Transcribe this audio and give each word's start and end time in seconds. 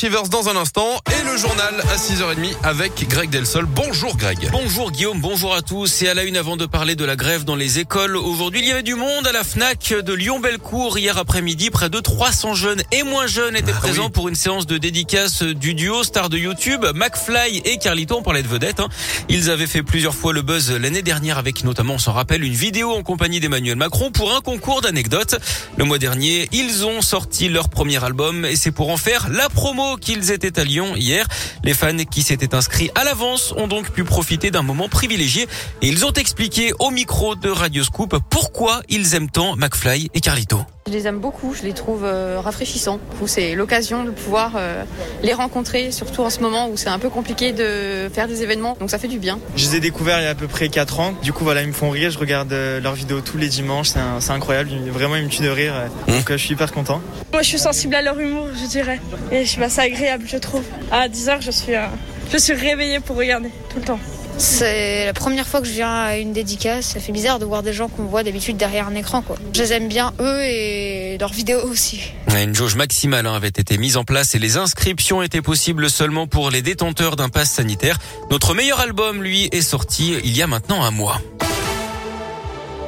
Shivers 0.00 0.30
dans 0.30 0.48
un 0.48 0.56
instant 0.56 0.98
et 1.10 1.24
le 1.30 1.36
journal 1.36 1.74
à 1.92 1.96
6h30 1.96 2.54
avec 2.62 3.06
Greg 3.06 3.28
Delsol. 3.28 3.66
Bonjour 3.66 4.16
Greg. 4.16 4.48
Bonjour 4.50 4.90
Guillaume, 4.90 5.20
bonjour 5.20 5.54
à 5.54 5.60
tous. 5.60 6.00
Et 6.00 6.08
à 6.08 6.14
la 6.14 6.22
une 6.22 6.38
avant 6.38 6.56
de 6.56 6.64
parler 6.64 6.94
de 6.94 7.04
la 7.04 7.16
grève 7.16 7.44
dans 7.44 7.54
les 7.54 7.80
écoles. 7.80 8.16
Aujourd'hui, 8.16 8.60
il 8.62 8.66
y 8.66 8.70
avait 8.70 8.82
du 8.82 8.94
monde 8.94 9.26
à 9.26 9.32
la 9.32 9.44
FNAC 9.44 9.92
de 10.02 10.14
Lyon-Bellecour 10.14 10.96
hier 10.98 11.18
après-midi. 11.18 11.68
Près 11.68 11.90
de 11.90 12.00
300 12.00 12.54
jeunes 12.54 12.82
et 12.92 13.02
moins 13.02 13.26
jeunes 13.26 13.54
étaient 13.56 13.74
Ah 13.76 13.78
présents 13.80 14.06
oui. 14.06 14.10
pour 14.10 14.28
une 14.30 14.36
séance 14.36 14.66
de 14.66 14.78
dédicace 14.78 15.42
du 15.42 15.74
duo 15.74 16.02
star 16.02 16.30
de 16.30 16.38
YouTube, 16.38 16.86
McFly 16.94 17.60
et 17.66 17.76
Carlito. 17.76 18.16
On 18.16 18.22
parlait 18.22 18.42
de 18.42 18.48
vedettes. 18.48 18.80
hein. 18.80 18.88
Ils 19.28 19.50
avaient 19.50 19.66
fait 19.66 19.82
plusieurs 19.82 20.14
fois 20.14 20.32
le 20.32 20.40
buzz 20.40 20.70
l'année 20.72 21.02
dernière 21.02 21.36
avec 21.36 21.62
notamment, 21.62 21.94
on 21.94 21.98
s'en 21.98 22.14
rappelle, 22.14 22.42
une 22.42 22.54
vidéo 22.54 22.94
en 22.94 23.02
compagnie 23.02 23.38
d'Emmanuel 23.40 23.76
Macron 23.76 24.10
pour 24.10 24.34
un 24.34 24.40
concours 24.40 24.80
d'anecdotes. 24.80 25.36
Le 25.76 25.84
mois 25.84 25.98
dernier, 25.98 26.48
ils 26.52 26.86
ont 26.86 27.02
sorti 27.02 27.50
leur 27.50 27.68
premier 27.68 28.02
album 28.02 28.46
et 28.46 28.56
c'est 28.56 28.72
pour 28.72 28.88
en 28.88 28.96
faire 28.96 29.28
la 29.28 29.50
promo 29.50 29.89
qu'ils 29.96 30.30
étaient 30.30 30.58
à 30.58 30.64
Lyon 30.64 30.94
hier. 30.96 31.26
Les 31.64 31.74
fans 31.74 31.96
qui 32.10 32.22
s'étaient 32.22 32.54
inscrits 32.54 32.90
à 32.94 33.04
l'avance 33.04 33.52
ont 33.56 33.68
donc 33.68 33.90
pu 33.90 34.04
profiter 34.04 34.50
d'un 34.50 34.62
moment 34.62 34.88
privilégié 34.88 35.48
et 35.82 35.88
ils 35.88 36.04
ont 36.04 36.12
expliqué 36.12 36.72
au 36.78 36.90
micro 36.90 37.34
de 37.34 37.50
Radio 37.50 37.84
Scoop 37.84 38.16
pourquoi 38.30 38.82
ils 38.88 39.14
aiment 39.14 39.30
tant 39.30 39.56
McFly 39.56 40.10
et 40.14 40.20
Carlito. 40.20 40.64
Je 40.90 40.94
les 40.96 41.06
aime 41.06 41.18
beaucoup, 41.20 41.54
je 41.54 41.62
les 41.62 41.72
trouve 41.72 42.04
euh, 42.04 42.40
rafraîchissants. 42.40 42.98
Du 43.12 43.16
coup, 43.18 43.28
C'est 43.28 43.54
l'occasion 43.54 44.02
de 44.02 44.10
pouvoir 44.10 44.54
euh, 44.56 44.82
les 45.22 45.32
rencontrer, 45.32 45.92
surtout 45.92 46.22
en 46.22 46.30
ce 46.30 46.40
moment 46.40 46.68
où 46.68 46.76
c'est 46.76 46.88
un 46.88 46.98
peu 46.98 47.08
compliqué 47.08 47.52
de 47.52 48.10
faire 48.12 48.26
des 48.26 48.42
événements, 48.42 48.76
donc 48.80 48.90
ça 48.90 48.98
fait 48.98 49.06
du 49.06 49.20
bien. 49.20 49.38
Je 49.54 49.66
les 49.68 49.76
ai 49.76 49.80
découverts 49.80 50.18
il 50.20 50.24
y 50.24 50.26
a 50.26 50.30
à 50.30 50.34
peu 50.34 50.48
près 50.48 50.68
4 50.68 50.98
ans. 50.98 51.14
Du 51.22 51.32
coup, 51.32 51.44
voilà, 51.44 51.62
ils 51.62 51.68
me 51.68 51.72
font 51.72 51.90
rire. 51.90 52.10
Je 52.10 52.18
regarde 52.18 52.52
euh, 52.52 52.80
leurs 52.80 52.94
vidéos 52.94 53.20
tous 53.20 53.38
les 53.38 53.46
dimanches. 53.48 53.90
C'est 54.18 54.32
incroyable. 54.32 54.70
Vraiment, 54.90 55.14
ils 55.14 55.22
me 55.24 55.28
tuent 55.28 55.42
de 55.44 55.48
rire. 55.48 55.74
euh. 55.76 56.12
Donc, 56.12 56.28
euh, 56.28 56.36
je 56.36 56.44
suis 56.44 56.54
hyper 56.54 56.72
content. 56.72 57.00
Moi, 57.32 57.42
je 57.42 57.48
suis 57.48 57.58
sensible 57.60 57.94
à 57.94 58.02
leur 58.02 58.18
humour, 58.18 58.48
je 58.60 58.66
dirais. 58.68 58.98
Et 59.30 59.44
je 59.44 59.56
trouve 59.60 59.68
ça 59.68 59.82
agréable, 59.82 60.24
je 60.26 60.38
trouve. 60.38 60.64
À 60.90 61.06
10h, 61.08 61.40
je 61.40 61.52
suis, 61.52 61.76
euh, 61.76 61.86
je 62.32 62.36
suis 62.38 62.54
réveillée 62.54 62.98
pour 62.98 63.16
regarder 63.16 63.50
tout 63.72 63.76
le 63.78 63.84
temps. 63.84 64.00
C'est 64.40 65.04
la 65.04 65.12
première 65.12 65.46
fois 65.46 65.60
que 65.60 65.66
je 65.66 65.72
viens 65.72 65.92
à 65.92 66.16
une 66.16 66.32
dédicace. 66.32 66.86
Ça 66.86 67.00
fait 67.00 67.12
bizarre 67.12 67.38
de 67.38 67.44
voir 67.44 67.62
des 67.62 67.74
gens 67.74 67.88
qu'on 67.88 68.04
voit 68.04 68.22
d'habitude 68.22 68.56
derrière 68.56 68.88
un 68.88 68.94
écran. 68.94 69.20
Quoi. 69.20 69.36
Je 69.52 69.60
les 69.60 69.74
aime 69.74 69.86
bien, 69.86 70.14
eux, 70.18 70.42
et 70.42 71.18
leurs 71.18 71.34
vidéos 71.34 71.62
aussi. 71.68 72.00
Une 72.34 72.54
jauge 72.54 72.74
maximale 72.74 73.26
hein, 73.26 73.34
avait 73.34 73.48
été 73.48 73.76
mise 73.76 73.98
en 73.98 74.04
place 74.04 74.34
et 74.34 74.38
les 74.38 74.56
inscriptions 74.56 75.22
étaient 75.22 75.42
possibles 75.42 75.90
seulement 75.90 76.26
pour 76.26 76.48
les 76.48 76.62
détenteurs 76.62 77.16
d'un 77.16 77.28
pass 77.28 77.50
sanitaire. 77.50 77.98
Notre 78.30 78.54
meilleur 78.54 78.80
album, 78.80 79.22
lui, 79.22 79.50
est 79.52 79.60
sorti 79.60 80.14
il 80.24 80.34
y 80.34 80.40
a 80.40 80.46
maintenant 80.46 80.82
un 80.84 80.90
mois. 80.90 81.20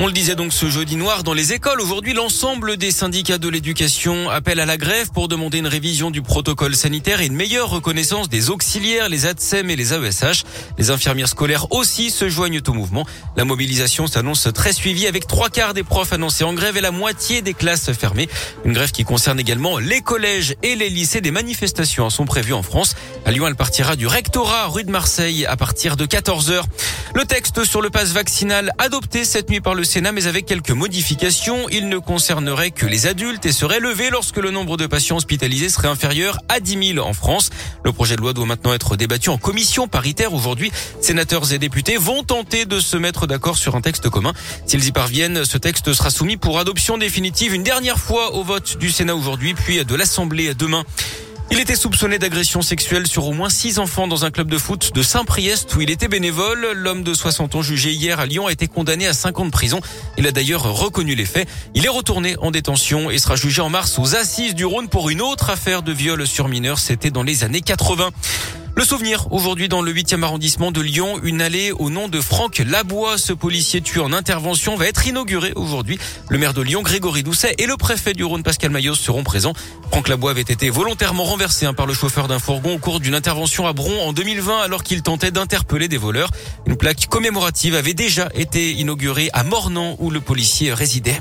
On 0.00 0.06
le 0.06 0.12
disait 0.12 0.36
donc 0.36 0.52
ce 0.52 0.70
jeudi 0.70 0.94
noir 0.94 1.24
dans 1.24 1.34
les 1.34 1.52
écoles. 1.52 1.80
Aujourd'hui, 1.80 2.12
l'ensemble 2.12 2.76
des 2.76 2.92
syndicats 2.92 3.38
de 3.38 3.48
l'éducation 3.48 4.30
appellent 4.30 4.60
à 4.60 4.64
la 4.64 4.76
grève 4.76 5.10
pour 5.10 5.26
demander 5.26 5.58
une 5.58 5.66
révision 5.66 6.12
du 6.12 6.22
protocole 6.22 6.76
sanitaire 6.76 7.20
et 7.20 7.26
une 7.26 7.34
meilleure 7.34 7.68
reconnaissance 7.68 8.28
des 8.28 8.48
auxiliaires, 8.48 9.08
les 9.08 9.26
ATSEM 9.26 9.70
et 9.70 9.74
les 9.74 9.92
AESH. 9.92 10.44
Les 10.78 10.90
infirmières 10.92 11.28
scolaires 11.28 11.72
aussi 11.72 12.12
se 12.12 12.28
joignent 12.28 12.60
au 12.64 12.72
mouvement. 12.74 13.06
La 13.36 13.44
mobilisation 13.44 14.06
s'annonce 14.06 14.48
très 14.54 14.72
suivie 14.72 15.08
avec 15.08 15.26
trois 15.26 15.48
quarts 15.48 15.74
des 15.74 15.82
profs 15.82 16.12
annoncés 16.12 16.44
en 16.44 16.54
grève 16.54 16.76
et 16.76 16.80
la 16.80 16.92
moitié 16.92 17.42
des 17.42 17.54
classes 17.54 17.90
fermées. 17.90 18.28
Une 18.64 18.74
grève 18.74 18.92
qui 18.92 19.02
concerne 19.02 19.40
également 19.40 19.78
les 19.78 20.00
collèges 20.00 20.54
et 20.62 20.76
les 20.76 20.90
lycées. 20.90 21.20
Des 21.20 21.32
manifestations 21.32 22.08
sont 22.08 22.24
prévues 22.24 22.54
en 22.54 22.62
France. 22.62 22.94
À 23.24 23.32
Lyon, 23.32 23.48
elle 23.48 23.56
partira 23.56 23.96
du 23.96 24.06
rectorat 24.06 24.68
rue 24.68 24.84
de 24.84 24.92
Marseille 24.92 25.44
à 25.44 25.56
partir 25.56 25.96
de 25.96 26.06
14h. 26.06 26.62
Le 27.14 27.24
texte 27.24 27.64
sur 27.64 27.80
le 27.80 27.88
passe 27.88 28.12
vaccinal 28.12 28.70
adopté 28.78 29.24
cette 29.24 29.48
nuit 29.48 29.60
par 29.60 29.74
le 29.74 29.82
Sénat, 29.82 30.12
mais 30.12 30.26
avec 30.26 30.44
quelques 30.44 30.70
modifications. 30.70 31.68
Il 31.70 31.88
ne 31.88 31.98
concernerait 31.98 32.70
que 32.70 32.84
les 32.84 33.06
adultes 33.06 33.46
et 33.46 33.52
serait 33.52 33.80
levé 33.80 34.10
lorsque 34.10 34.36
le 34.36 34.50
nombre 34.50 34.76
de 34.76 34.86
patients 34.86 35.16
hospitalisés 35.16 35.70
serait 35.70 35.88
inférieur 35.88 36.38
à 36.48 36.60
10 36.60 36.94
000 36.94 37.06
en 37.06 37.14
France. 37.14 37.50
Le 37.82 37.92
projet 37.92 38.16
de 38.16 38.20
loi 38.20 38.34
doit 38.34 38.46
maintenant 38.46 38.74
être 38.74 38.96
débattu 38.96 39.30
en 39.30 39.38
commission 39.38 39.88
paritaire. 39.88 40.34
Aujourd'hui, 40.34 40.70
sénateurs 41.00 41.52
et 41.52 41.58
députés 41.58 41.96
vont 41.96 42.22
tenter 42.22 42.66
de 42.66 42.78
se 42.78 42.96
mettre 42.96 43.26
d'accord 43.26 43.56
sur 43.56 43.74
un 43.74 43.80
texte 43.80 44.10
commun. 44.10 44.34
S'ils 44.66 44.86
y 44.86 44.92
parviennent, 44.92 45.44
ce 45.44 45.56
texte 45.56 45.92
sera 45.94 46.10
soumis 46.10 46.36
pour 46.36 46.58
adoption 46.58 46.98
définitive 46.98 47.54
une 47.54 47.62
dernière 47.62 47.98
fois 47.98 48.34
au 48.34 48.44
vote 48.44 48.76
du 48.78 48.90
Sénat 48.90 49.14
aujourd'hui, 49.14 49.54
puis 49.54 49.84
de 49.84 49.94
l'Assemblée 49.94 50.54
demain. 50.54 50.84
Il 51.50 51.60
était 51.60 51.76
soupçonné 51.76 52.18
d'agression 52.18 52.60
sexuelle 52.60 53.06
sur 53.06 53.26
au 53.26 53.32
moins 53.32 53.48
six 53.48 53.78
enfants 53.78 54.06
dans 54.06 54.26
un 54.26 54.30
club 54.30 54.50
de 54.50 54.58
foot 54.58 54.92
de 54.94 55.02
Saint-Priest 55.02 55.74
où 55.74 55.80
il 55.80 55.90
était 55.90 56.08
bénévole. 56.08 56.72
L'homme 56.74 57.02
de 57.02 57.14
60 57.14 57.54
ans 57.54 57.62
jugé 57.62 57.90
hier 57.90 58.20
à 58.20 58.26
Lyon 58.26 58.46
a 58.46 58.52
été 58.52 58.68
condamné 58.68 59.06
à 59.06 59.14
5 59.14 59.40
ans 59.40 59.46
de 59.46 59.50
prison. 59.50 59.80
Il 60.18 60.26
a 60.26 60.30
d'ailleurs 60.30 60.62
reconnu 60.62 61.14
les 61.14 61.24
faits. 61.24 61.48
Il 61.74 61.86
est 61.86 61.90
retourné 61.90 62.36
en 62.40 62.50
détention 62.50 63.10
et 63.10 63.18
sera 63.18 63.36
jugé 63.36 63.62
en 63.62 63.70
mars 63.70 63.98
aux 63.98 64.14
assises 64.14 64.54
du 64.54 64.66
Rhône 64.66 64.88
pour 64.88 65.08
une 65.08 65.22
autre 65.22 65.48
affaire 65.48 65.82
de 65.82 65.90
viol 65.90 66.26
sur 66.26 66.48
mineur. 66.48 66.78
C'était 66.78 67.10
dans 67.10 67.22
les 67.22 67.44
années 67.44 67.62
80. 67.62 68.10
Le 68.78 68.84
souvenir, 68.84 69.26
aujourd'hui 69.32 69.68
dans 69.68 69.82
le 69.82 69.92
8e 69.92 70.22
arrondissement 70.22 70.70
de 70.70 70.80
Lyon, 70.80 71.18
une 71.24 71.42
allée 71.42 71.72
au 71.72 71.90
nom 71.90 72.06
de 72.06 72.20
Franck 72.20 72.58
Labois, 72.64 73.18
ce 73.18 73.32
policier 73.32 73.80
tué 73.80 73.98
en 73.98 74.12
intervention, 74.12 74.76
va 74.76 74.86
être 74.86 75.04
inaugurée 75.04 75.52
aujourd'hui. 75.56 75.98
Le 76.28 76.38
maire 76.38 76.54
de 76.54 76.62
Lyon, 76.62 76.82
Grégory 76.82 77.24
Doucet, 77.24 77.56
et 77.58 77.66
le 77.66 77.76
préfet 77.76 78.12
du 78.12 78.22
Rhône, 78.22 78.44
Pascal 78.44 78.70
Maillot, 78.70 78.94
seront 78.94 79.24
présents. 79.24 79.52
Franck 79.90 80.06
Labois 80.06 80.30
avait 80.30 80.42
été 80.42 80.70
volontairement 80.70 81.24
renversé 81.24 81.66
hein, 81.66 81.74
par 81.74 81.86
le 81.86 81.92
chauffeur 81.92 82.28
d'un 82.28 82.38
fourgon 82.38 82.76
au 82.76 82.78
cours 82.78 83.00
d'une 83.00 83.16
intervention 83.16 83.66
à 83.66 83.72
Bron 83.72 84.00
en 84.00 84.12
2020 84.12 84.60
alors 84.60 84.84
qu'il 84.84 85.02
tentait 85.02 85.32
d'interpeller 85.32 85.88
des 85.88 85.98
voleurs. 85.98 86.30
Une 86.64 86.76
plaque 86.76 87.08
commémorative 87.08 87.74
avait 87.74 87.94
déjà 87.94 88.28
été 88.36 88.70
inaugurée 88.70 89.28
à 89.32 89.42
Mornan 89.42 89.96
où 89.98 90.08
le 90.08 90.20
policier 90.20 90.72
résidait. 90.72 91.20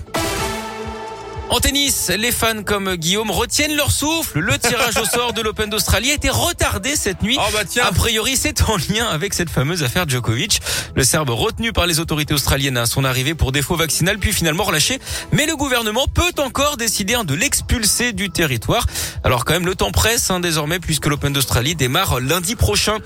En 1.49 1.61
tennis, 1.61 2.09
les 2.09 2.33
fans 2.33 2.61
comme 2.63 2.95
Guillaume 2.95 3.31
retiennent 3.31 3.75
leur 3.75 3.89
souffle. 3.89 4.39
Le 4.39 4.57
tirage 4.57 4.97
au 4.97 5.05
sort 5.05 5.31
de 5.31 5.41
l'Open 5.41 5.69
d'Australie 5.69 6.11
a 6.11 6.13
été 6.13 6.29
retardé 6.29 6.97
cette 6.97 7.21
nuit. 7.21 7.37
Oh 7.39 7.49
bah 7.53 7.63
tiens. 7.65 7.85
A 7.85 7.93
priori, 7.93 8.35
c'est 8.35 8.63
en 8.63 8.75
lien 8.75 9.07
avec 9.07 9.33
cette 9.33 9.49
fameuse 9.49 9.81
affaire 9.81 10.07
Djokovic. 10.09 10.59
Le 10.93 11.05
Serbe 11.05 11.29
retenu 11.29 11.71
par 11.71 11.87
les 11.87 12.01
autorités 12.01 12.33
australiennes 12.33 12.75
à 12.75 12.85
son 12.85 13.05
arrivée 13.05 13.33
pour 13.33 13.53
défaut 13.53 13.77
vaccinal, 13.77 14.17
puis 14.17 14.33
finalement 14.33 14.65
relâché. 14.65 14.99
Mais 15.31 15.45
le 15.45 15.55
gouvernement 15.55 16.05
peut 16.13 16.33
encore 16.37 16.75
décider 16.75 17.13
hein, 17.13 17.23
de 17.23 17.33
l'expulser 17.33 18.11
du 18.11 18.29
territoire. 18.29 18.85
Alors 19.23 19.45
quand 19.45 19.53
même, 19.53 19.65
le 19.65 19.75
temps 19.75 19.91
presse 19.91 20.29
hein, 20.29 20.41
désormais 20.41 20.79
puisque 20.79 21.05
l'Open 21.05 21.31
d'Australie 21.31 21.75
démarre 21.75 22.19
lundi 22.19 22.55
prochain. 22.55 22.97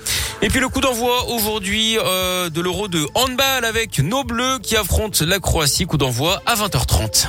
Et 0.42 0.48
puis 0.48 0.58
le 0.58 0.68
coup 0.68 0.80
d'envoi 0.80 1.28
aujourd'hui 1.28 1.96
euh, 1.98 2.50
de 2.50 2.60
l'Euro 2.60 2.88
de 2.88 3.06
handball 3.14 3.64
avec 3.64 4.00
nos 4.00 4.24
Bleus 4.24 4.58
qui 4.60 4.76
affrontent 4.76 5.24
la 5.24 5.38
Croatie. 5.38 5.86
Coup 5.86 5.96
d'envoi 5.96 6.42
à 6.44 6.56
20h30. 6.56 7.28